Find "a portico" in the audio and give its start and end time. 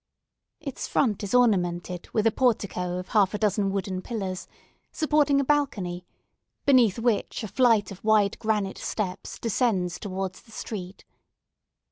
2.25-2.97